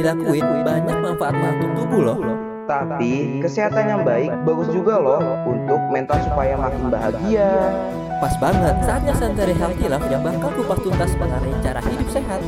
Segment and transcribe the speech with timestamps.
[0.00, 2.18] Dilakuin banyak manfaatnya untuk tubuh loh.
[2.64, 7.68] Tapi kesehatan yang baik bagus juga loh untuk mental supaya makin bahagia.
[8.20, 12.40] Pas banget saatnya Santai Healthy Life yang bakal kupas tuntas mengenai cara hidup sehat.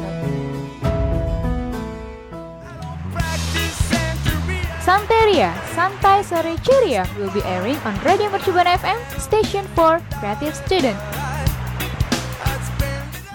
[4.82, 10.99] Santeria, Santai Sore Ceria will be airing on Radio Mercubuana FM, station for creative student.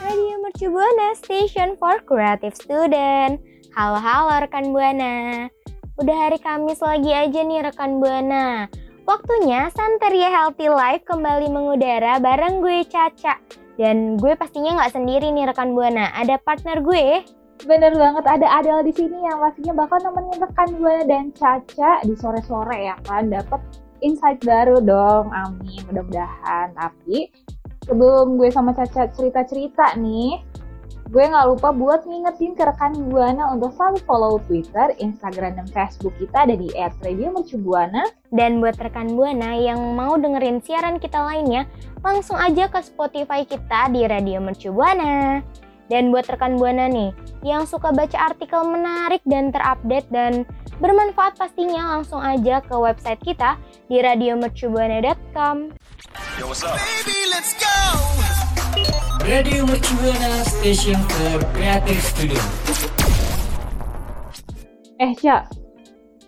[0.04, 3.57] Radio Mercu Buana Station for Creative Student.
[3.78, 5.46] Halo-halo rekan Buana.
[6.02, 8.66] Udah hari Kamis lagi aja nih rekan Buana.
[9.06, 13.38] Waktunya Santeria Healthy Life kembali mengudara bareng gue Caca.
[13.78, 16.10] Dan gue pastinya nggak sendiri nih rekan Buana.
[16.18, 17.22] Ada partner gue.
[17.70, 22.18] Bener banget ada Adel di sini yang pastinya bakal nemenin rekan Buana dan Caca di
[22.18, 23.62] sore-sore ya kan dapat
[24.02, 25.30] insight baru dong.
[25.30, 26.74] Amin, mudah-mudahan.
[26.74, 27.30] Tapi
[27.86, 30.42] sebelum gue sama Caca cerita-cerita nih,
[31.08, 36.12] gue nggak lupa buat ngingetin ke rekan Buana untuk selalu follow Twitter, Instagram, dan Facebook
[36.20, 38.12] kita ada di @radiomercubuana.
[38.36, 41.64] Dan buat rekan Buana yang mau dengerin siaran kita lainnya,
[42.04, 45.40] langsung aja ke Spotify kita di Radio Mercu Buana.
[45.88, 47.16] Dan buat rekan Buana nih,
[47.48, 50.44] yang suka baca artikel menarik dan terupdate dan
[50.84, 53.56] bermanfaat pastinya langsung aja ke website kita
[53.88, 55.72] di radiomercubuana.com.
[59.28, 62.48] Radio Mercubuana Station for Creative Student.
[65.04, 65.52] Eh, Ca,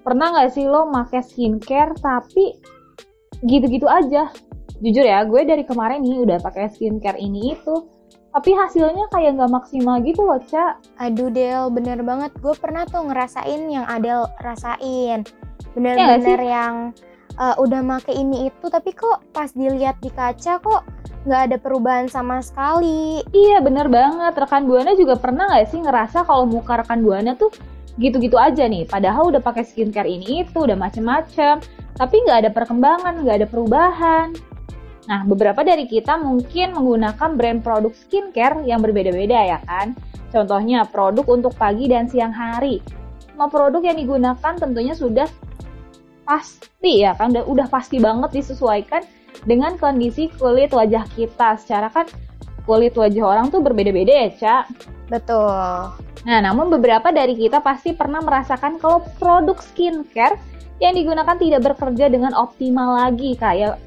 [0.04, 2.60] pernah nggak sih lo make skincare tapi
[3.48, 4.28] gitu-gitu aja?
[4.84, 7.88] Jujur ya, gue dari kemarin nih udah pakai skincare ini itu,
[8.36, 10.76] tapi hasilnya kayak nggak maksimal gitu loh, Ca.
[11.00, 12.36] Aduh Del, bener banget.
[12.44, 15.24] Gue pernah tuh ngerasain yang Adel rasain.
[15.24, 17.09] Ya nggak Bener-bener sih?
[17.40, 20.84] Uh, udah make ini itu, tapi kok pas dilihat di kaca kok
[21.26, 23.24] nggak ada perubahan sama sekali.
[23.32, 27.52] Iya bener banget, rekan Buana juga pernah nggak sih ngerasa kalau muka rekan Buana tuh
[28.00, 31.60] gitu-gitu aja nih, padahal udah pakai skincare ini itu, udah macem-macem,
[32.00, 34.28] tapi nggak ada perkembangan, nggak ada perubahan.
[35.10, 39.98] Nah, beberapa dari kita mungkin menggunakan brand produk skincare yang berbeda-beda ya kan.
[40.30, 42.78] Contohnya produk untuk pagi dan siang hari.
[43.26, 45.26] Semua produk yang digunakan tentunya sudah
[46.30, 49.02] pasti ya kan, udah, udah pasti banget disesuaikan
[49.50, 51.58] dengan kondisi kulit wajah kita.
[51.58, 52.06] Secara kan
[52.70, 54.64] kulit wajah orang tuh berbeda-beda ya, Cak.
[55.10, 55.90] Betul.
[56.30, 60.38] Nah, namun beberapa dari kita pasti pernah merasakan kalau produk skincare
[60.78, 63.82] yang digunakan tidak bekerja dengan optimal lagi kayak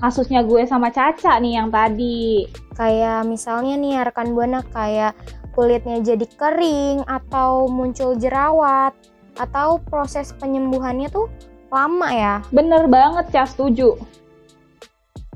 [0.00, 2.48] kasusnya gue sama Caca nih yang tadi.
[2.72, 5.12] Kayak misalnya nih rekan Buana kayak
[5.52, 8.92] kulitnya jadi kering atau muncul jerawat
[9.36, 11.28] atau proses penyembuhannya tuh
[11.68, 12.34] lama ya.
[12.50, 13.98] Bener banget, Ca, setuju.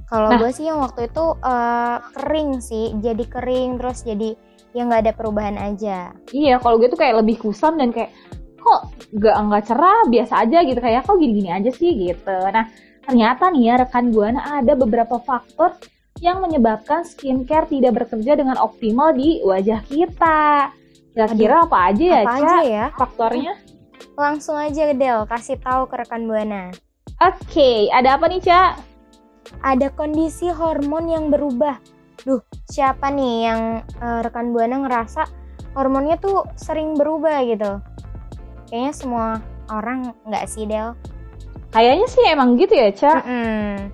[0.05, 0.39] Kalau Nah.
[0.43, 4.35] gue sih yang waktu itu eh, kering sih, jadi kering terus jadi
[4.75, 6.11] ya nggak ada perubahan aja.
[6.31, 8.11] Iya, kalau gue tuh kayak lebih kusam dan kayak
[8.59, 8.81] kok
[9.15, 12.37] nggak nggak cerah, biasa aja gitu kayak kok gini-gini aja sih gitu.
[12.51, 12.67] Nah,
[13.01, 15.79] ternyata nih ya rekan Buana ada beberapa faktor
[16.21, 20.75] yang menyebabkan skincare tidak bekerja dengan optimal di wajah kita.
[21.11, 22.43] Kira-kira apa aja ya, Apa Ca?
[22.43, 22.85] aja ya?
[22.95, 23.53] Faktornya?
[24.21, 26.69] Langsung aja Del, kasih tahu ke rekan Buana.
[27.25, 28.77] Oke, ada apa nih, Ca?
[29.65, 31.81] Ada kondisi hormon yang berubah.
[32.29, 35.25] Duh, siapa nih yang eh, rekan Buana ngerasa
[35.73, 37.81] hormonnya tuh sering berubah gitu?
[38.69, 39.27] Kayaknya semua
[39.73, 40.93] orang nggak sih Del?
[41.73, 43.25] Kayaknya sih emang gitu ya, Ca.
[43.25, 43.89] Mm-mm.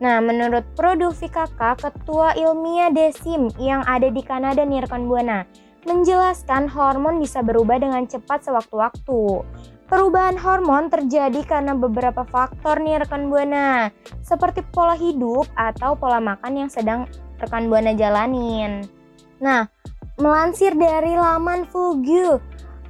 [0.00, 5.44] Nah, menurut Produksi KK, Ketua Ilmiah Desim yang ada di Kanada nih rekan Buana,
[5.84, 9.44] menjelaskan hormon bisa berubah dengan cepat sewaktu-waktu.
[9.90, 13.90] Perubahan hormon terjadi karena beberapa faktor nih rekan Buana,
[14.22, 17.10] seperti pola hidup atau pola makan yang sedang
[17.42, 18.86] rekan Buana jalanin.
[19.42, 19.66] Nah,
[20.22, 22.38] melansir dari laman Fugu,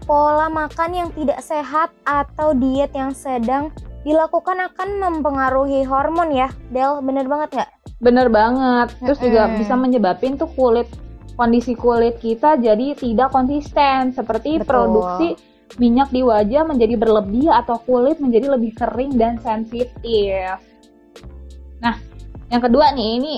[0.04, 3.72] pola makan yang tidak sehat atau diet yang sedang
[4.04, 7.70] dilakukan akan mempengaruhi hormon ya, Del, bener banget nggak?
[8.00, 8.88] Bener banget.
[9.00, 9.56] Terus juga Mm-mm.
[9.60, 10.88] bisa menyebabin tuh kulit
[11.40, 14.68] kondisi kulit kita jadi tidak konsisten seperti Betul.
[14.68, 15.28] produksi
[15.80, 20.60] minyak di wajah menjadi berlebih atau kulit menjadi lebih kering dan sensitif.
[21.80, 21.96] Nah,
[22.52, 23.34] yang kedua nih ini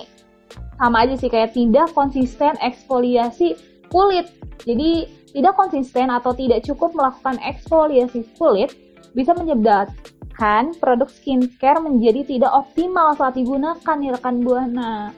[0.82, 3.54] sama aja sih kayak tidak konsisten eksfoliasi
[3.86, 4.34] kulit.
[4.66, 8.74] Jadi tidak konsisten atau tidak cukup melakukan eksfoliasi kulit
[9.14, 15.14] bisa menyebabkan produk skincare menjadi tidak optimal saat digunakan nih rekan buana.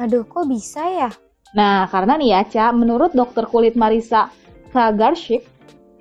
[0.00, 1.10] Aduh, kok bisa ya?
[1.56, 4.28] Nah, karena nih ya, Ca, menurut dokter kulit Marisa
[4.76, 5.48] Kagarshik,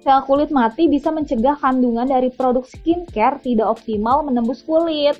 [0.03, 5.15] sel kulit mati bisa mencegah kandungan dari produk skincare tidak optimal menembus kulit.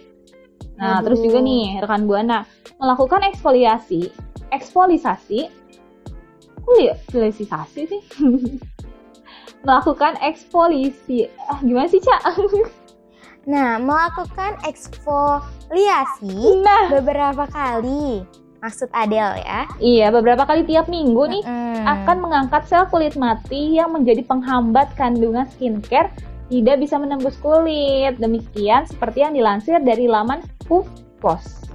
[0.75, 1.07] Nah, Aduh.
[1.07, 2.43] terus juga nih, rekan Buana,
[2.83, 4.11] melakukan eksfoliasi,
[4.51, 5.47] eksfolisasi,
[6.67, 8.01] kulit, eksfolisasi sih?
[9.65, 12.19] melakukan eksfolisi, ah gimana sih, Ca?
[13.45, 16.33] Nah, melakukan eksfoliasi
[16.65, 18.25] nah, beberapa kali.
[18.65, 19.69] Maksud Adel ya.
[19.77, 21.85] iya, beberapa kali tiap minggu nih, Mm.
[21.85, 26.09] akan mengangkat sel kulit mati yang menjadi penghambat kandungan skincare
[26.47, 28.17] tidak bisa menembus kulit.
[28.17, 31.69] Demikian seperti yang dilansir dari laman HuffPost.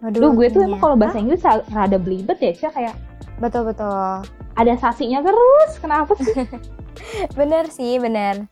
[0.00, 2.70] Waduh, Duh, gue tuh emang ternyata- kalau bahasa Inggris ra- rada belibet ya, Cia.
[2.70, 2.94] Kayak
[3.36, 4.22] betul betul.
[4.54, 5.70] ada sasinya terus.
[5.78, 6.46] Kenapa sih?
[7.34, 8.46] Bener sih, bener.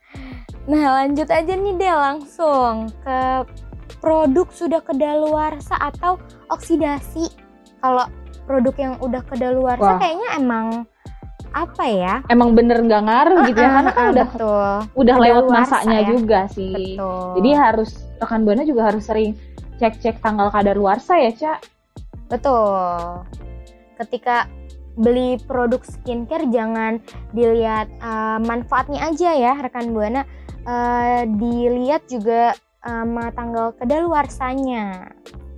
[0.65, 3.19] Nah, lanjut aja nih deh langsung ke
[3.99, 6.19] produk sudah kedaluarsa atau
[6.49, 7.31] oksidasi.
[7.82, 8.06] Kalau
[8.46, 9.99] produk yang udah kedaluarsa Wah.
[9.99, 10.67] kayaknya emang
[11.52, 12.14] apa ya?
[12.32, 14.73] emang bener nggak ngaruh gitu ya, Ah, karena kan ah, udah betul.
[14.96, 16.08] udah lewat masanya ya.
[16.17, 16.96] juga sih.
[16.96, 17.29] Betul.
[17.37, 19.37] Jadi harus rekan buana juga harus sering
[19.76, 21.55] cek-cek tanggal kadaluarsa ya, Ca.
[22.32, 23.26] Betul.
[24.00, 24.49] Ketika
[24.96, 27.05] beli produk skincare jangan
[27.37, 30.25] dilihat eh, manfaatnya aja ya rekan buana,
[30.62, 35.11] Eh, dilihat juga eh, sama tanggal kedaluarsanya.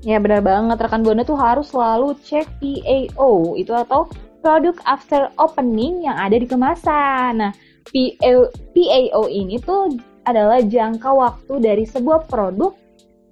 [0.04, 4.04] Ya benar banget rekan buana tuh harus selalu cek PAO itu atau
[4.44, 7.40] product after opening yang ada di kemasan.
[7.40, 7.52] Nah,
[7.88, 9.96] PAO, PAO ini tuh
[10.28, 12.76] adalah jangka waktu dari sebuah produk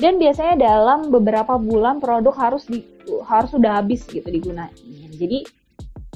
[0.00, 2.80] dan biasanya dalam beberapa bulan produk harus di,
[3.28, 4.72] harus sudah habis gitu digunain.
[5.12, 5.44] Jadi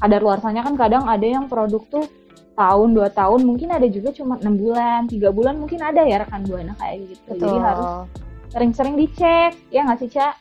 [0.01, 2.09] ada luarsanya kan kadang ada yang produk tuh
[2.57, 6.41] tahun dua tahun mungkin ada juga cuma enam bulan tiga bulan mungkin ada ya rekan
[6.49, 7.41] buana kayak gitu Betul.
[7.45, 7.89] jadi harus
[8.49, 10.33] sering-sering dicek ya nggak sih Ca?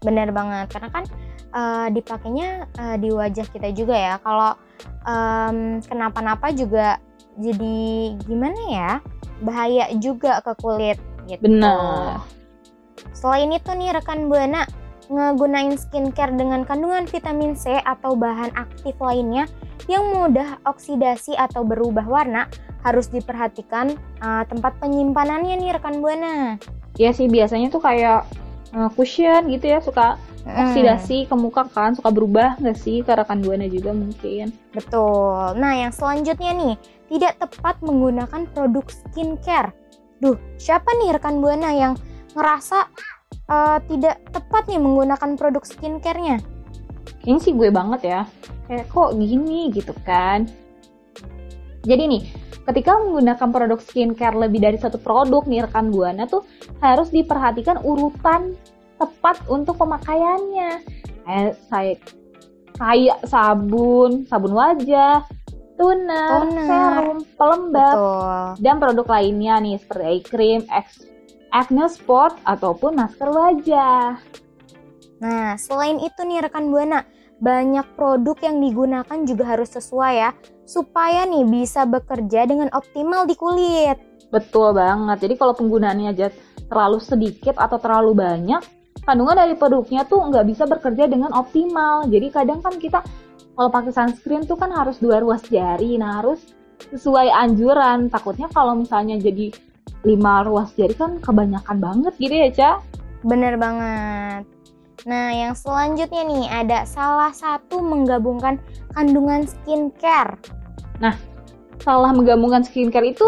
[0.00, 1.04] Bener banget karena kan
[1.52, 4.14] eh, dipakainya eh, di wajah kita juga ya.
[4.24, 4.56] Kalau
[5.04, 6.96] em, kenapa-napa juga
[7.36, 8.92] jadi gimana ya?
[9.40, 10.98] Bahaya juga ke kulit
[11.28, 11.44] gitu.
[11.44, 12.24] Benar.
[13.16, 14.64] Selain itu nih rekan Buana
[15.10, 19.50] ngegunain skincare dengan kandungan vitamin C atau bahan aktif lainnya
[19.90, 22.46] yang mudah oksidasi atau berubah warna
[22.86, 26.56] harus diperhatikan eh, tempat penyimpanannya nih rekan Buana.
[26.96, 28.24] Ya sih biasanya tuh kayak
[28.70, 30.72] eh, cushion gitu ya suka Hmm.
[30.72, 34.48] oksidasi ke muka kan suka berubah nggak sih ke rekan buana juga mungkin.
[34.72, 35.52] Betul.
[35.60, 36.74] Nah, yang selanjutnya nih,
[37.12, 39.76] tidak tepat menggunakan produk skincare.
[40.16, 41.92] Duh, siapa nih rekan Buana yang
[42.32, 42.88] ngerasa
[43.50, 46.40] eh, tidak tepat nih menggunakan produk skincare-nya?
[47.20, 48.20] Kayaknya sih gue banget ya.
[48.64, 50.48] Kayak kok gini gitu kan.
[51.80, 52.22] Jadi nih,
[52.68, 56.44] ketika menggunakan produk skincare lebih dari satu produk nih rekan buana tuh
[56.84, 58.52] harus diperhatikan urutan
[59.00, 60.84] tepat untuk pemakaiannya.
[61.24, 61.94] Kayak saya
[62.76, 65.24] kayak sabun, sabun wajah,
[65.80, 66.66] toner, Toner.
[66.68, 68.44] serum, pelembab, Betul.
[68.60, 70.60] dan produk lainnya nih seperti eye cream,
[71.52, 74.20] acne spot ataupun masker wajah.
[75.20, 77.04] Nah, selain itu nih rekan Buana,
[77.40, 80.30] banyak produk yang digunakan juga harus sesuai ya,
[80.68, 83.96] supaya nih bisa bekerja dengan optimal di kulit.
[84.30, 85.26] Betul banget.
[85.26, 86.28] Jadi kalau penggunaannya aja
[86.70, 88.62] terlalu sedikit atau terlalu banyak,
[89.02, 92.06] kandungan dari produknya tuh nggak bisa bekerja dengan optimal.
[92.06, 93.02] Jadi kadang kan kita
[93.56, 95.98] kalau pakai sunscreen tuh kan harus dua ruas jari.
[95.98, 96.44] Nah harus
[96.92, 98.06] sesuai anjuran.
[98.12, 99.50] Takutnya kalau misalnya jadi
[100.06, 102.70] lima ruas jari kan kebanyakan banget gitu ya, Ca.
[103.26, 104.59] Bener banget.
[105.08, 108.60] Nah, yang selanjutnya nih ada salah satu menggabungkan
[108.92, 110.36] kandungan skincare.
[111.80, 113.24] Salah menggabungkan skincare itu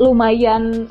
[0.00, 0.88] lumayan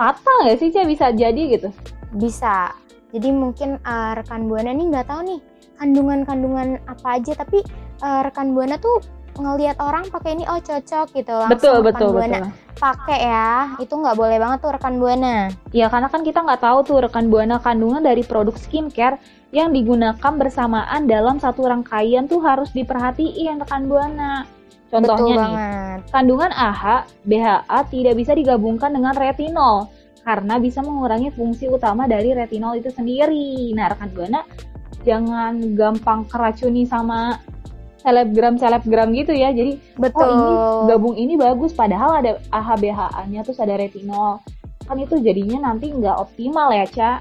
[0.00, 0.88] fatal nggak sih, Ca?
[0.88, 1.68] Bisa jadi gitu.
[2.16, 2.72] Bisa.
[3.12, 5.40] Jadi mungkin eh, rekan buana nih nggak tahu nih
[5.76, 7.60] kandungan-kandungan apa aja, tapi
[8.00, 9.04] eh, rekan buana tuh
[9.36, 12.69] ngelihat orang pakai ini oh cocok gitu langsung betul, rekan betul, buana betul.
[12.80, 13.76] Pakai ya.
[13.76, 15.52] Itu nggak boleh banget tuh rekan buana.
[15.70, 19.20] Ya karena kan kita nggak tahu tuh rekan buana kandungan dari produk skincare
[19.52, 24.48] yang digunakan bersamaan dalam satu rangkaian tuh harus diperhatiin rekan buana.
[24.90, 26.00] Betul Contohnya nih, banget.
[26.10, 29.86] kandungan AHA, BHA tidak bisa digabungkan dengan retinol
[30.26, 33.70] karena bisa mengurangi fungsi utama dari retinol itu sendiri.
[33.76, 34.42] Nah rekan buana
[35.06, 37.38] jangan gampang keracuni sama
[38.00, 39.52] selebgram-selebgram gitu ya.
[39.52, 40.24] Jadi Betul.
[40.24, 40.54] oh ini
[40.88, 44.40] gabung ini bagus padahal ada AHA BHA-nya terus ada retinol.
[44.88, 47.12] Kan itu jadinya nanti nggak optimal ya, Ca.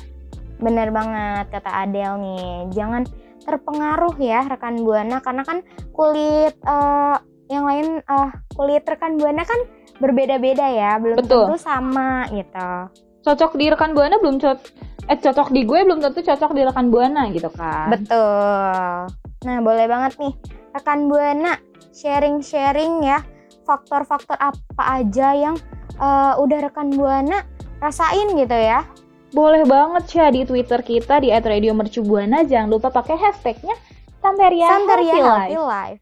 [0.59, 2.51] Bener banget kata Adel nih.
[2.73, 3.03] Jangan
[3.43, 5.63] terpengaruh ya rekan buana karena kan
[5.95, 7.15] kulit eh,
[7.49, 9.59] yang lain eh, kulit rekan buana kan
[9.99, 11.51] berbeda-beda ya, belum Betul.
[11.51, 12.71] tentu sama gitu.
[13.19, 16.87] Cocok di rekan buana belum cocok eh cocok di gue belum tentu cocok di rekan
[16.93, 17.89] buana gitu kan.
[17.89, 19.09] Betul.
[19.39, 20.33] Nah, boleh banget nih
[20.79, 21.59] rekan buana
[21.91, 23.19] sharing-sharing ya
[23.67, 25.55] faktor-faktor apa aja yang
[25.99, 27.43] eh, udah rekan buana
[27.83, 28.87] rasain gitu ya.
[29.29, 33.77] Boleh banget ya di Twitter kita di @radiomercubuana jangan lupa pakai hashtagnya
[34.23, 36.01] Santeria Santeria Healthy Healthy Life.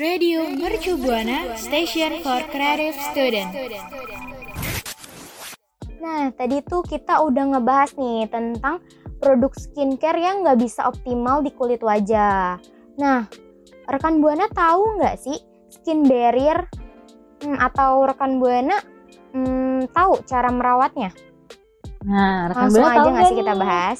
[0.00, 3.52] Radio Mercu Buana Station for Creative Student.
[6.00, 8.80] Nah, tadi tuh kita udah ngebahas nih tentang
[9.20, 12.56] produk skincare yang nggak bisa optimal di kulit wajah.
[12.96, 13.28] Nah,
[13.86, 15.36] rekan buana tahu nggak sih
[15.70, 16.66] skin barrier
[17.40, 18.76] Hmm, atau rekan buana
[19.32, 21.08] hmm, tahu cara merawatnya?
[22.04, 23.98] Nah, rekan Langsung buana aja tahu nggak sih kita bahas?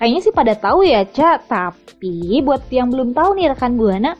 [0.00, 1.30] Kayaknya sih pada tahu ya, Ca.
[1.44, 4.16] Tapi buat yang belum tahu nih rekan Buana,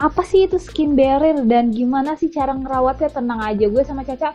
[0.00, 3.12] apa sih itu skin barrier dan gimana sih cara ngerawatnya?
[3.12, 4.32] Tenang aja, gue sama Caca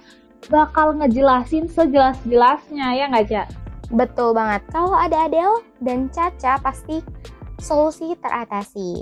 [0.47, 3.43] bakal ngejelasin sejelas-jelasnya ya nggak, Ca?
[3.89, 4.61] Betul banget.
[4.69, 7.01] Kalau ada Adele dan Caca pasti
[7.57, 9.01] solusi teratasi.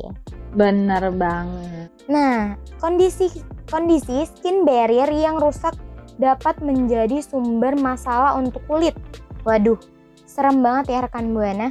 [0.56, 1.92] Bener banget.
[2.08, 3.28] Nah, kondisi
[3.68, 5.76] kondisi skin barrier yang rusak
[6.18, 8.96] dapat menjadi sumber masalah untuk kulit.
[9.44, 9.78] Waduh,
[10.24, 11.70] serem banget ya rekan Buana.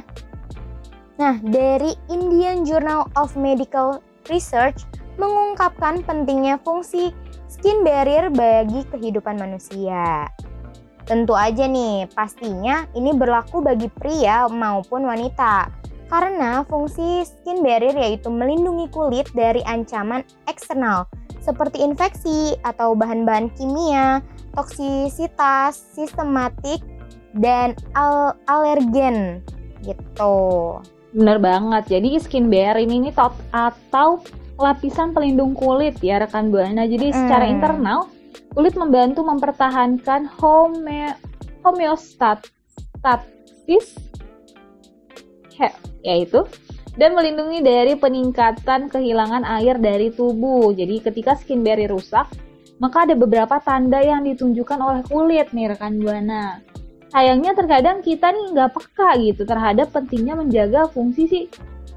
[1.17, 4.85] Nah, dari Indian Journal of Medical Research
[5.17, 7.09] mengungkapkan pentingnya fungsi
[7.49, 10.29] skin barrier bagi kehidupan manusia.
[11.07, 15.71] Tentu aja nih, pastinya ini berlaku bagi pria maupun wanita.
[16.11, 21.07] Karena fungsi skin barrier yaitu melindungi kulit dari ancaman eksternal
[21.39, 24.19] seperti infeksi atau bahan-bahan kimia,
[24.55, 26.83] toksisitas sistematik,
[27.39, 29.39] dan al- alergen
[29.87, 30.35] gitu.
[31.15, 31.87] Bener banget.
[31.87, 34.19] Jadi skin barrier ini nih tot atau
[34.59, 36.83] lapisan pelindung kulit ya rekan Buana.
[36.83, 37.53] Jadi secara Hmm.
[37.55, 37.99] internal
[38.53, 40.85] kulit membantu mempertahankan home
[41.65, 42.47] homeostatis
[46.05, 46.47] yaitu
[46.97, 50.73] dan melindungi dari peningkatan kehilangan air dari tubuh.
[50.73, 52.25] Jadi ketika skin barrier rusak,
[52.81, 56.61] maka ada beberapa tanda yang ditunjukkan oleh kulit nih rekan Buana.
[57.13, 61.39] Sayangnya terkadang kita nih nggak peka gitu terhadap pentingnya menjaga fungsi si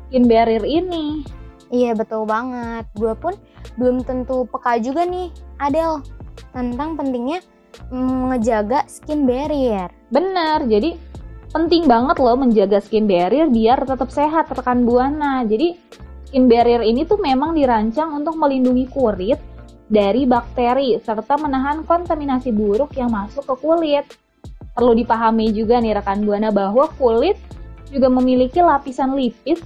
[0.09, 1.25] skin barrier ini.
[1.73, 2.85] Iya betul banget.
[2.99, 3.35] Gue pun
[3.80, 5.32] belum tentu peka juga nih,
[5.62, 6.02] Adel,
[6.50, 7.40] tentang pentingnya
[7.90, 9.90] mm, ngejaga skin barrier.
[10.11, 10.99] Bener, jadi
[11.50, 15.42] penting banget loh menjaga skin barrier biar tetap sehat rekan Buana.
[15.47, 15.75] Jadi
[16.30, 19.38] skin barrier ini tuh memang dirancang untuk melindungi kulit
[19.90, 24.07] dari bakteri serta menahan kontaminasi buruk yang masuk ke kulit.
[24.71, 27.35] Perlu dipahami juga nih rekan Buana bahwa kulit
[27.90, 29.59] juga memiliki lapisan lipid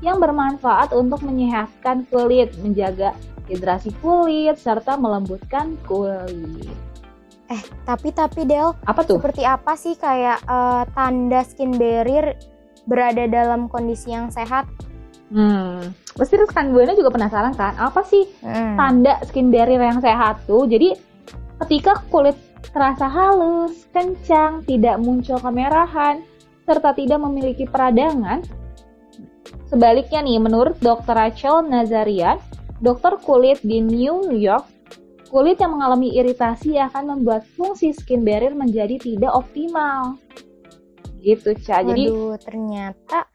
[0.00, 3.16] yang bermanfaat untuk menyehatkan kulit, menjaga
[3.50, 6.70] hidrasi kulit serta melembutkan kulit.
[7.50, 9.18] Eh, tapi tapi Del, Apa tuh?
[9.18, 12.38] seperti apa sih kayak eh, tanda skin barrier
[12.86, 14.70] berada dalam kondisi yang sehat?
[15.30, 18.74] Hmm, pasti rekan Buana juga penasaran kan, apa sih Hmm.
[18.74, 20.66] tanda skin barrier yang sehat tuh?
[20.66, 20.94] Jadi
[21.60, 22.38] ketika kulit
[22.70, 26.22] terasa halus, kencang, tidak muncul kemerahan,
[26.62, 28.46] serta tidak memiliki peradangan.
[29.66, 31.14] Sebaliknya nih, menurut Dr.
[31.14, 32.38] Rachel Nazarian,
[32.80, 34.66] dokter kulit di New York,
[35.28, 40.18] kulit yang mengalami iritasi akan membuat fungsi skin barrier menjadi tidak optimal.
[41.20, 41.84] Gitu, Ca.
[41.84, 43.28] Jadi Waduh, ternyata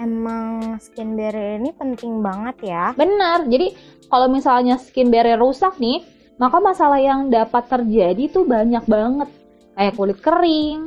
[0.00, 2.84] emang skin barrier ini penting banget ya.
[2.96, 3.44] Benar.
[3.46, 3.76] Jadi
[4.08, 6.00] kalau misalnya skin barrier rusak nih,
[6.40, 9.28] maka masalah yang dapat terjadi tuh banyak banget.
[9.76, 10.80] Kayak kulit kering,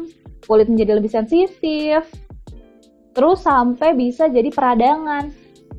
[0.50, 2.10] kulit menjadi lebih sensitif,
[3.14, 5.30] terus sampai bisa jadi peradangan.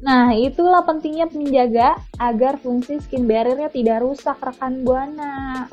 [0.01, 5.69] Nah, itulah pentingnya menjaga agar fungsi skin barriernya tidak rusak rekan Buana.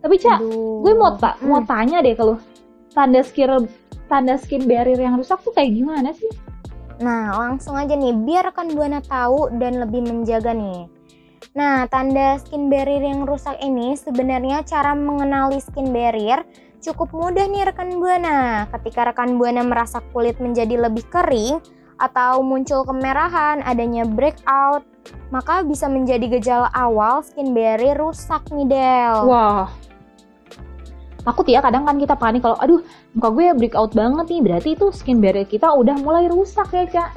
[0.00, 0.80] Tapi Cak, Aduh.
[0.80, 1.52] gue mau tak Hmm.
[1.52, 2.40] mau tanya deh ke lu.
[2.96, 3.68] Tanda skin
[4.10, 6.26] tanda skin barrier yang rusak tuh kayak gimana sih?
[7.00, 10.90] Nah, langsung aja nih, biar rekan Buana tahu dan lebih menjaga nih.
[11.54, 16.42] Nah, tanda skin barrier yang rusak ini sebenarnya cara mengenali skin barrier
[16.80, 18.66] cukup mudah nih rekan Buana.
[18.72, 21.60] Ketika rekan Buana merasa kulit menjadi lebih kering
[22.00, 24.82] atau muncul kemerahan, adanya breakout,
[25.28, 29.16] maka bisa menjadi gejala awal skin barrier rusak nih Del.
[29.28, 29.68] Wah.
[31.20, 32.80] Takut ya kadang kan kita panik kalau aduh
[33.12, 37.10] muka gue breakout banget nih berarti itu skin barrier kita udah mulai rusak ya Cak.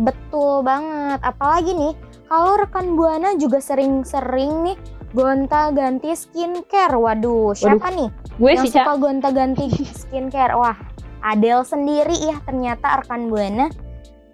[0.00, 1.20] Betul banget.
[1.20, 1.92] Apalagi nih,
[2.30, 4.76] kalau rekan Buana juga sering-sering nih
[5.12, 6.94] gonta-ganti skincare.
[6.96, 8.08] Waduh, siapa nih
[8.40, 10.56] Gue yang sih suka gonta-ganti skincare?
[10.56, 10.78] Wah,
[11.20, 13.68] Adele sendiri ya ternyata rekan Buana.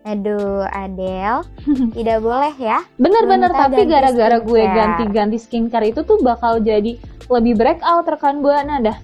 [0.07, 1.43] Aduh, Adel,
[1.99, 2.87] tidak boleh ya.
[2.95, 6.95] Bener-bener, tapi gara-gara gue ganti-ganti skincare itu tuh bakal jadi
[7.27, 8.95] lebih breakout rekan buana dah.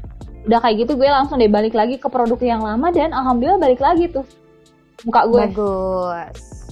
[0.47, 3.83] Udah kayak gitu gue langsung deh balik lagi ke produk yang lama dan alhamdulillah balik
[3.83, 4.23] lagi tuh
[5.03, 5.43] muka gue.
[5.51, 6.71] Bagus.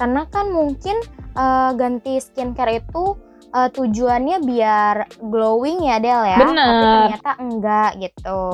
[0.00, 0.96] Karena kan mungkin
[1.36, 3.12] eh, ganti skincare itu
[3.52, 6.36] eh, tujuannya biar glowing ya Del ya.
[6.40, 6.72] Tapi Bener.
[6.80, 8.44] ternyata enggak gitu.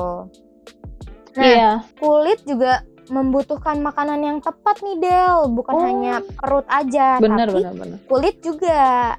[1.33, 5.83] Nah, Iya, kulit juga membutuhkan makanan yang tepat nih Del, bukan Oh.
[5.83, 7.97] hanya perut aja, bener tapi bener bener.
[8.07, 9.13] kulit juga.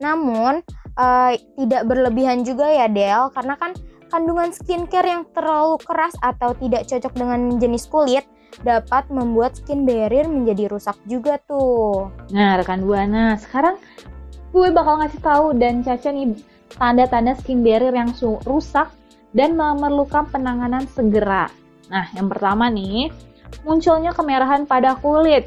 [0.00, 0.60] Namun
[0.96, 3.76] eh, tidak berlebihan juga ya Del, karena kan
[4.08, 8.24] kandungan skincare yang terlalu keras atau tidak cocok dengan jenis kulit
[8.64, 12.08] dapat membuat skin barrier menjadi rusak juga tuh.
[12.32, 13.76] Nah rekan buana, sekarang
[14.56, 16.32] gue bakal ngasih tahu dan Caca nih
[16.80, 18.08] tanda-tanda skin barrier yang
[18.48, 18.88] rusak
[19.36, 21.52] dan memerlukan penanganan segera.
[21.86, 23.14] Nah, yang pertama nih,
[23.62, 25.46] munculnya kemerahan pada kulit.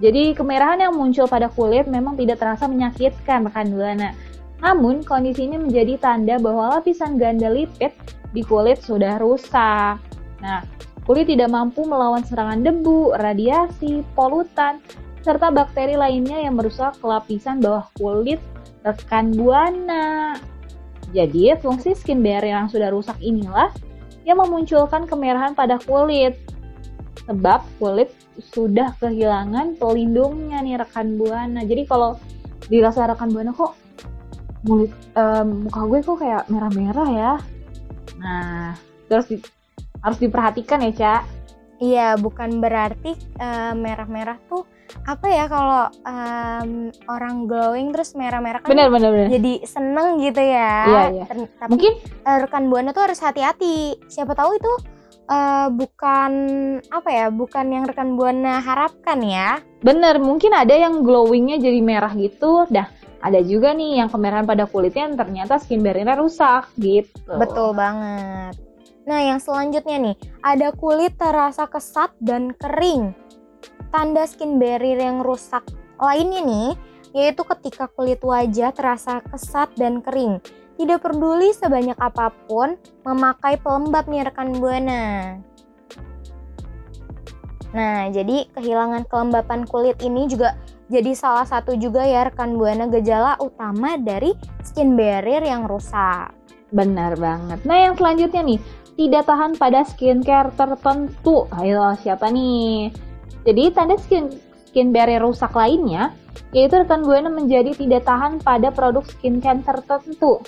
[0.00, 4.16] Jadi, kemerahan yang muncul pada kulit memang tidak terasa menyakitkan rekan buana.
[4.62, 7.92] Namun, kondisi ini menjadi tanda bahwa lapisan ganda lipid
[8.30, 9.98] di kulit sudah rusak.
[10.40, 10.64] Nah,
[11.04, 14.78] kulit tidak mampu melawan serangan debu, radiasi, polutan,
[15.20, 18.40] serta bakteri lainnya yang merusak lapisan bawah kulit
[18.86, 20.38] rekan buana.
[21.10, 23.74] Jadi, fungsi skin barrier yang sudah rusak inilah
[24.24, 26.36] yang memunculkan kemerahan pada kulit.
[27.28, 28.10] Sebab kulit
[28.40, 31.62] sudah kehilangan pelindungnya nih rekan buana.
[31.62, 32.16] Jadi kalau
[32.68, 33.76] dirasa rekan buana kok
[34.64, 37.32] mulut em, muka gue kok kayak merah-merah ya.
[38.20, 38.76] Nah,
[39.08, 39.44] terus di-
[40.00, 41.22] harus diperhatikan ya, Cak.
[41.80, 44.68] Iya, bukan berarti eh, merah-merah tuh
[45.06, 49.28] apa ya kalau em, orang glowing terus merah-merah kan Bener, bener, bener.
[49.32, 50.74] jadi seneng gitu ya.
[50.86, 51.24] Iya, iya.
[51.58, 53.98] Tapi Mungkin eh, rekan buana tuh harus hati-hati.
[54.10, 54.72] Siapa tahu itu
[55.30, 56.32] eh, bukan
[56.90, 59.58] apa ya, bukan yang rekan buana harapkan ya.
[59.80, 62.66] Bener, mungkin ada yang glowingnya jadi merah gitu.
[62.68, 62.88] Dah,
[63.20, 67.36] ada juga nih yang kemerahan pada kulitnya yang ternyata skin barrier rusak gitu.
[67.36, 68.56] Betul banget.
[69.08, 73.10] Nah, yang selanjutnya nih, ada kulit terasa kesat dan kering.
[73.90, 75.66] Tanda skin barrier yang rusak
[75.98, 76.70] lainnya nih,
[77.10, 80.38] yaitu ketika kulit wajah terasa kesat dan kering.
[80.80, 85.36] Tidak peduli sebanyak apa pun memakai pelembab nih rekan buana.
[87.70, 90.56] Nah, jadi kehilangan kelembapan kulit ini juga
[90.90, 94.34] jadi salah satu juga ya rekan buana gejala utama dari
[94.66, 96.34] skin barrier yang rusak.
[96.74, 97.62] Benar banget.
[97.62, 98.60] Nah, yang selanjutnya nih,
[98.98, 101.46] tidak tahan pada skincare tertentu.
[101.54, 103.09] Ayo, siapa nih?
[103.44, 104.30] Jadi, tanda skin
[104.70, 106.14] skin barrier rusak lainnya
[106.54, 110.42] yaitu rekan buana menjadi tidak tahan pada produk skincare tertentu.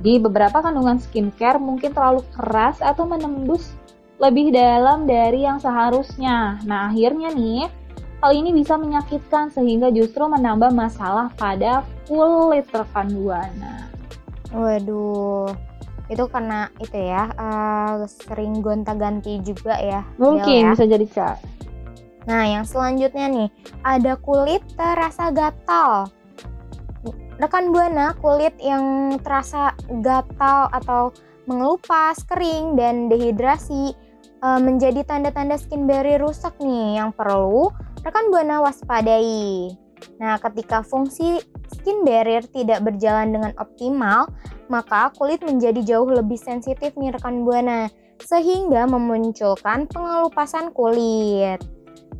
[0.00, 3.72] Jadi, beberapa kandungan skincare mungkin terlalu keras atau menembus
[4.16, 6.60] lebih dalam dari yang seharusnya.
[6.64, 7.68] Nah, akhirnya nih,
[8.20, 13.88] hal ini bisa menyakitkan sehingga justru menambah masalah pada kulit rekan buana.
[14.52, 15.52] Waduh,
[16.08, 20.00] itu karena itu ya eh, sering gonta-ganti juga ya.
[20.16, 20.70] Mungkin Del, ya.
[20.72, 21.55] bisa jadi Cak.
[22.26, 23.48] Nah, yang selanjutnya nih,
[23.86, 26.10] ada kulit terasa gatal.
[27.38, 31.14] Rekan buana, kulit yang terasa gatal atau
[31.46, 33.94] mengelupas, kering, dan dehidrasi
[34.42, 37.70] eh, menjadi tanda-tanda skin barrier rusak nih yang perlu
[38.02, 39.70] rekan buana waspadai.
[40.18, 41.38] Nah, ketika fungsi
[41.78, 44.26] skin barrier tidak berjalan dengan optimal,
[44.66, 47.86] maka kulit menjadi jauh lebih sensitif nih rekan buana,
[48.18, 51.75] sehingga memunculkan pengelupasan kulit.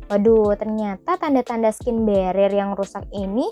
[0.07, 3.43] Waduh, ternyata tanda-tanda skin barrier yang rusak ini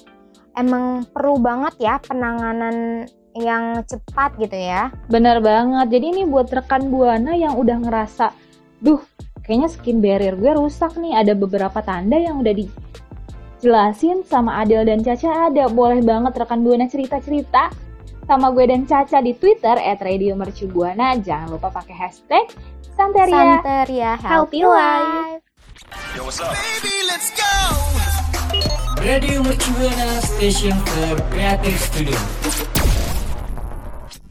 [0.55, 3.03] emang perlu banget ya penanganan
[3.35, 4.87] yang cepat gitu ya.
[5.11, 5.91] Bener banget.
[5.99, 8.31] Jadi ini buat rekan buana yang udah ngerasa,
[8.79, 9.03] duh,
[9.43, 11.19] kayaknya skin barrier gue rusak nih.
[11.19, 15.67] Ada beberapa tanda yang udah dijelasin sama Adel dan Caca ada.
[15.67, 17.67] Boleh banget rekan buana cerita-cerita
[18.23, 21.19] sama gue dan Caca di Twitter @radiomercubuana.
[21.19, 22.47] Jangan lupa pakai hashtag
[22.95, 23.59] Santeria.
[23.59, 24.63] Santeria Healthy
[25.75, 26.87] Life.
[29.03, 32.15] Radio Mercubuana Station for Creative Studio.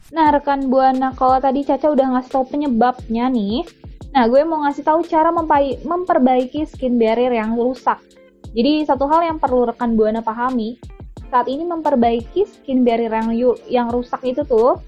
[0.09, 3.61] Nah, rekan Buana, kalau tadi Caca udah ngasih tahu penyebabnya nih.
[4.09, 5.29] Nah, gue mau ngasih tahu cara
[5.85, 8.01] memperbaiki skin barrier yang rusak.
[8.57, 10.81] Jadi, satu hal yang perlu rekan Buana pahami,
[11.29, 13.29] saat ini memperbaiki skin barrier yang
[13.69, 14.81] yang rusak itu tuh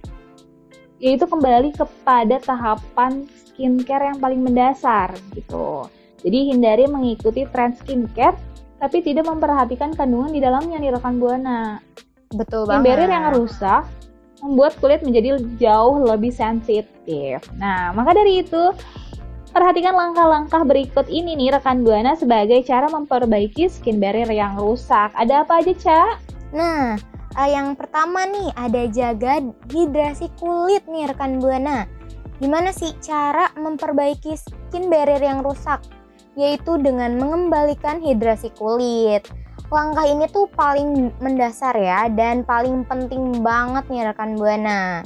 [0.98, 5.86] yaitu kembali kepada tahapan skincare yang paling mendasar gitu.
[6.28, 8.36] Jadi hindari mengikuti tren skincare
[8.78, 11.80] tapi tidak memperhatikan kandungan di dalamnya nih rekan Buana.
[12.36, 12.86] Betul Skin banget.
[12.86, 13.88] barrier yang rusak
[14.44, 17.42] membuat kulit menjadi jauh lebih sensitif.
[17.58, 18.70] Nah, maka dari itu,
[19.58, 25.10] Perhatikan langkah-langkah berikut ini nih rekan Buana sebagai cara memperbaiki skin barrier yang rusak.
[25.18, 26.02] Ada apa aja, Ca?
[26.54, 26.94] Nah,
[27.34, 31.90] uh, yang pertama nih ada jaga hidrasi kulit nih rekan Buana.
[32.38, 35.82] Gimana sih cara memperbaiki skin barrier yang rusak?
[36.38, 39.26] Yaitu dengan mengembalikan hidrasi kulit.
[39.74, 45.02] Langkah ini tuh paling mendasar ya dan paling penting banget nih rekan Buana.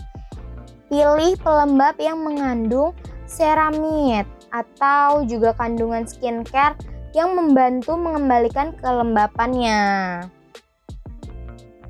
[0.92, 2.92] Pilih pelembab yang mengandung
[3.26, 6.76] ceramide atau juga kandungan skincare
[7.16, 9.80] yang membantu mengembalikan kelembapannya.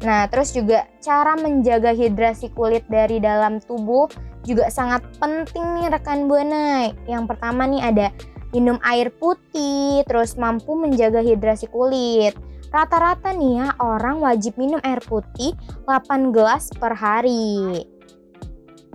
[0.01, 4.10] Nah, terus juga cara menjaga hidrasi kulit dari dalam tubuh
[4.41, 6.89] juga sangat penting nih rekan Buana.
[7.06, 8.08] Yang pertama nih ada
[8.51, 12.35] minum air putih, terus mampu menjaga hidrasi kulit.
[12.71, 15.51] Rata-rata nih ya orang wajib minum air putih
[15.87, 17.83] 8 gelas per hari.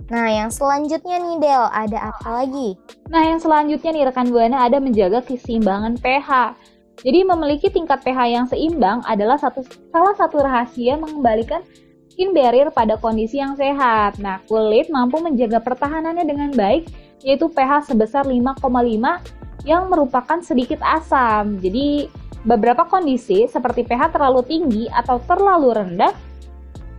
[0.07, 2.79] Nah, yang selanjutnya nih Del, ada apa lagi?
[3.11, 6.55] Nah, yang selanjutnya nih rekan Buana ada menjaga keseimbangan pH.
[7.03, 9.61] Jadi memiliki tingkat pH yang seimbang adalah satu
[9.93, 11.61] salah satu rahasia mengembalikan
[12.09, 14.17] skin barrier pada kondisi yang sehat.
[14.17, 16.89] Nah, kulit mampu menjaga pertahanannya dengan baik
[17.21, 18.63] yaitu pH sebesar 5,5
[19.65, 21.57] yang merupakan sedikit asam.
[21.57, 22.09] Jadi
[22.47, 26.15] Beberapa kondisi seperti pH terlalu tinggi atau terlalu rendah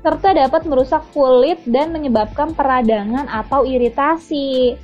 [0.04, 4.76] serta dapat merusak kulit dan menyebabkan peradangan atau iritasi.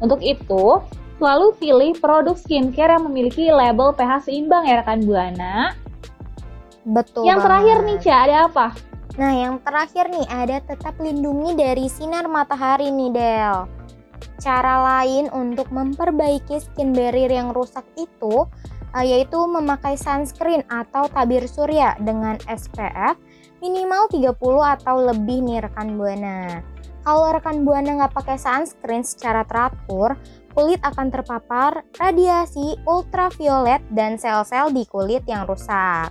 [0.00, 0.80] Untuk itu,
[1.20, 5.76] selalu pilih produk skincare yang memiliki label pH seimbang ya rekan Buana.
[6.88, 7.28] Betul.
[7.28, 8.66] Yang terakhir nih, Cia, ada apa?
[9.20, 13.56] Nah, yang terakhir nih ada tetap lindungi dari sinar matahari nih, Del.
[14.36, 18.44] Cara lain untuk memperbaiki skin barrier yang rusak itu
[18.92, 23.16] uh, yaitu memakai sunscreen atau tabir surya dengan SPF
[23.64, 24.36] minimal 30
[24.76, 26.60] atau lebih nih rekan Buana.
[27.06, 30.18] Kalau rekan Buana nggak pakai sunscreen secara teratur,
[30.52, 36.10] kulit akan terpapar radiasi ultraviolet dan sel-sel di kulit yang rusak.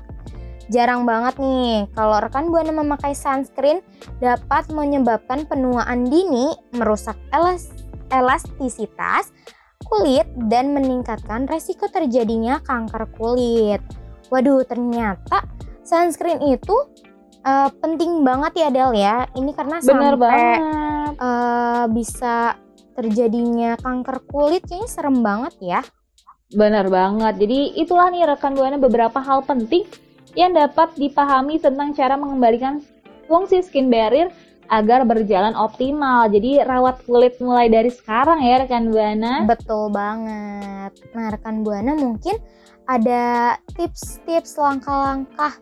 [0.65, 3.85] Jarang banget nih kalau rekan Buana memakai sunscreen
[4.17, 7.69] dapat menyebabkan penuaan dini, merusak elas
[8.09, 9.31] elastisitas,
[9.85, 13.81] kulit dan meningkatkan resiko terjadinya kanker kulit.
[14.33, 15.45] Waduh, ternyata
[15.85, 16.75] sunscreen itu
[17.45, 19.29] uh, penting banget ya Del ya.
[19.37, 20.59] Ini karena Bener sampai banget.
[21.15, 22.57] Uh, bisa
[22.97, 25.81] terjadinya kanker kulit kayaknya serem banget ya.
[26.55, 27.41] Benar banget.
[27.45, 29.85] Jadi itulah nih rekan buana beberapa hal penting
[30.35, 32.83] yang dapat dipahami tentang cara mengembalikan
[33.25, 34.29] fungsi skin barrier
[34.69, 36.29] agar berjalan optimal.
[36.29, 39.45] Jadi rawat kulit mulai dari sekarang ya rekan Buana.
[39.45, 40.91] Betul banget.
[41.13, 42.37] Nah, rekan Buana mungkin
[42.85, 45.57] ada tips-tips langkah-langkah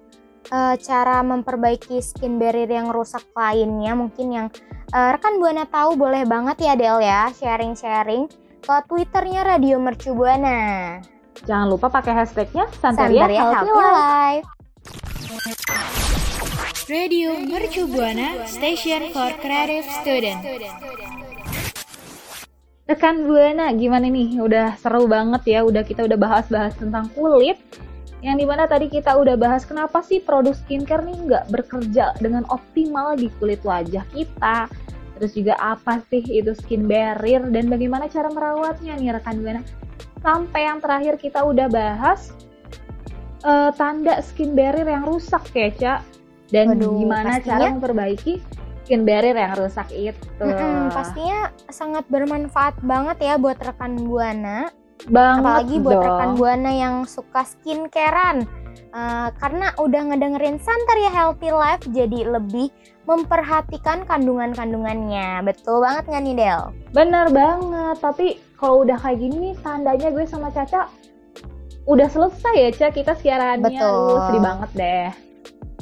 [0.52, 4.48] uh, cara memperbaiki skin barrier yang rusak lainnya mungkin yang
[4.92, 8.28] uh, rekan Buana tahu boleh banget ya Del ya sharing-sharing
[8.64, 11.00] ke Twitternya Radio Mercu Buana.
[11.44, 14.63] Jangan lupa pakai hashtagnya Santeria, Santeria Healthy Healthy Life.
[16.92, 20.44] Radio Mercu Buana Station for Creative Student.
[22.92, 24.36] Rekan Buana, gimana nih?
[24.44, 27.56] Udah seru banget ya, udah kita udah bahas-bahas tentang kulit.
[28.20, 32.44] Yang di mana tadi kita udah bahas kenapa sih produk skincare nih nggak bekerja dengan
[32.52, 34.68] optimal di kulit wajah kita.
[35.16, 39.64] Terus juga apa sih itu skin barrier dan bagaimana cara merawatnya nih rekan Buana.
[40.20, 42.36] Sampai yang terakhir kita udah bahas
[43.48, 46.23] uh, tanda skin barrier yang rusak ya, Cak.
[46.54, 48.34] Dan Waduh, gimana pastinya- cara memperbaiki
[48.84, 50.14] skin barrier yang rusak itu.
[50.38, 54.70] Mm-mm, pastinya sangat bermanfaat banget ya buat rekan Buana.
[55.04, 56.06] Banget Apalagi buat dong.
[56.06, 58.46] rekan Buana yang suka skincarean.
[58.74, 62.70] Eh, karena udah ngedengerin Santaria Healthy Life jadi lebih
[63.04, 65.42] memperhatikan kandungan-kandungannya.
[65.42, 66.62] Betul banget nggak nih Del?
[66.92, 70.88] Bener banget, tapi kalau udah kayak gini tandanya gue sama Caca
[71.84, 73.74] udah selesai ya Caca kita siarannya.
[73.74, 74.22] Betul.
[74.24, 75.08] Sedih banget deh.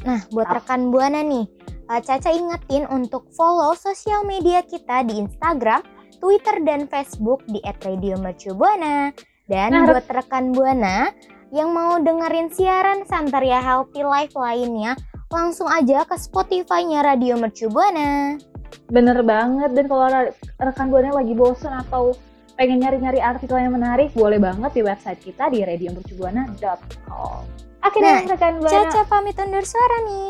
[0.01, 1.45] Nah, buat rekan Buana nih,
[1.89, 5.85] eh, Caca ingetin untuk follow sosial media kita di Instagram,
[6.17, 9.13] Twitter, dan Facebook di @radiomercubuana.
[9.45, 11.11] Dan Nah, buat rekan Buana
[11.51, 14.95] yang mau dengerin siaran Santaria Healthy Life lainnya,
[15.27, 18.39] langsung aja ke Spotify-nya Radio Mercu Buana.
[18.87, 22.15] Bener banget dan kalau re- rekan buana lagi bosen atau
[22.55, 27.60] pengen nyari-nyari artikel yang menarik, boleh banget di website kita di radiomercubuana.com.
[27.81, 30.29] Oke Nah, rekan buana, Caca pamit undur suara nih.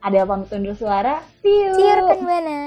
[0.00, 1.14] ada pamit undur suara.
[1.40, 1.72] See you.
[1.74, 2.60] See you rekan Buana.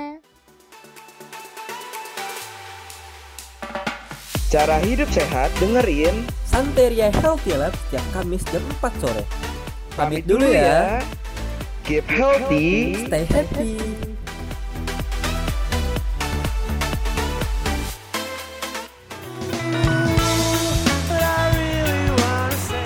[4.50, 6.14] Cara hidup sehat dengerin
[6.46, 9.24] Santeria Healthy Lab setiap Kamis jam 4 sore.
[9.94, 11.02] Pamit dulu ya.
[11.84, 12.94] Keep healthy.
[13.10, 14.03] Stay happy.